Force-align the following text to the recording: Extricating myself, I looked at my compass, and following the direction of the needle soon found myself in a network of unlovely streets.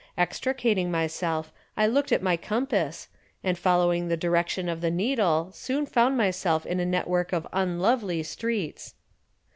Extricating 0.17 0.89
myself, 0.89 1.53
I 1.77 1.85
looked 1.85 2.11
at 2.11 2.23
my 2.23 2.35
compass, 2.35 3.07
and 3.43 3.55
following 3.55 4.07
the 4.07 4.17
direction 4.17 4.67
of 4.67 4.81
the 4.81 4.89
needle 4.89 5.51
soon 5.53 5.85
found 5.85 6.17
myself 6.17 6.65
in 6.65 6.79
a 6.79 6.85
network 6.87 7.31
of 7.33 7.45
unlovely 7.53 8.23
streets. 8.23 8.95